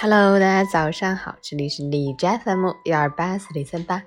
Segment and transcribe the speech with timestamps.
[0.00, 4.00] Hello，大家早上好，这里是李斋 FM 幺二八四零三八，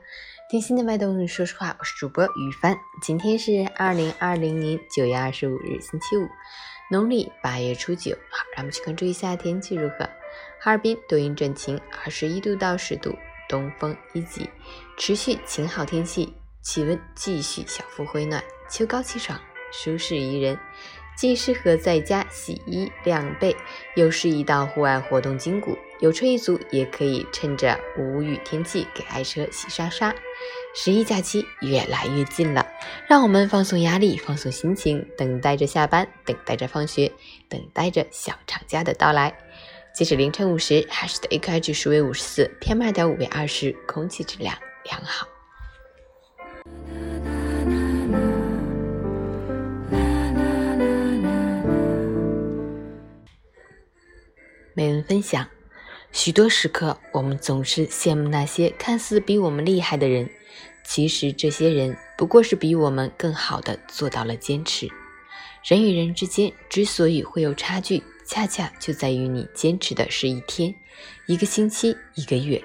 [0.49, 2.77] 听心的脉动，说实话，我是主播于帆。
[3.01, 6.25] 今天是二零二零年九月二十五日，星期五，
[6.89, 8.15] 农历八月初九。
[8.29, 10.09] 好，让我们去关注一下天气如何。
[10.61, 13.13] 哈尔滨多云转晴，二十一度到十度，
[13.49, 14.49] 东风一级，
[14.97, 19.37] 持续晴好天气，气温继续小幅回暖，秋高气爽，
[19.73, 20.57] 舒适宜人。
[21.15, 23.55] 既适合在家洗衣晾被，
[23.95, 25.77] 又适宜到户外活动筋骨。
[25.99, 30.13] 有车一族也可以趁着无雨天气给爱车洗刷刷。
[30.73, 32.65] 十一假期越来越近了，
[33.07, 37.11] 让我们放松压力，放松心情，等待着下班，等待着放学，
[37.47, 39.37] 等待着小长假的到来。
[39.93, 45.27] 截止凌晨五时，海市的 AQI 指数为五十四，PM 二点五为二十，空气质量良好。
[54.73, 55.47] 每人分享，
[56.13, 60.29] 许多时刻，我们总是羡慕那些看似比我们厉害的人，
[60.85, 64.87] 其实这些人不过是比我们更好的做到了坚持。
[65.65, 70.73] 人与人之间之所以会有差距，恰恰就在于你坚持的是一天、
[71.27, 72.63] 一个星期、一个月，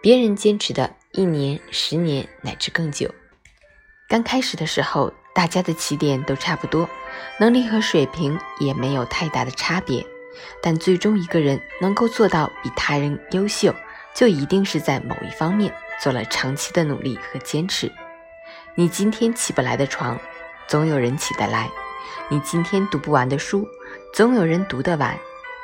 [0.00, 3.12] 别人坚持的一年、十年乃至更久。
[4.08, 6.88] 刚开始的时候，大家的起点都差不多，
[7.40, 10.06] 能力和水平也没有太大的差别。
[10.62, 13.74] 但最终，一个人能够做到比他人优秀，
[14.14, 17.90] 就一定是在某一方面做了长期的努力和坚持。
[18.74, 20.18] 你今天起不来的床，
[20.66, 21.68] 总有人起得来；
[22.28, 23.66] 你今天读不完的书，
[24.14, 25.14] 总有人读得完；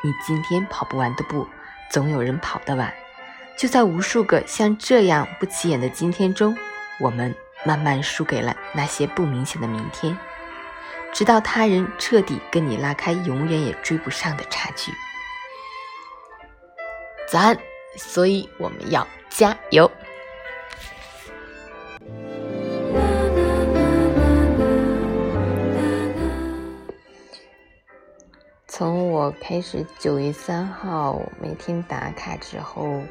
[0.03, 1.47] 你今天跑不完的步，
[1.91, 2.93] 总有人跑得完。
[3.57, 6.57] 就在无数个像这样不起眼的今天中，
[7.01, 10.17] 我们慢慢输给了那些不明显的明天。
[11.13, 14.93] 直到他人彻底跟你拉开永远也追不上的差距。
[17.29, 17.59] 早安，
[17.97, 19.91] 所以我们要加油。
[28.69, 33.03] 从我开始九月三号每天打卡之后。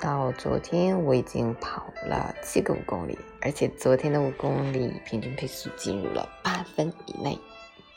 [0.00, 7.38] 到昨天我已经跑了七个五公里，而且昨天的五公里平均配速进入了八分以内，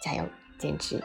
[0.02, 0.26] 加油，
[0.60, 1.02] 坚持！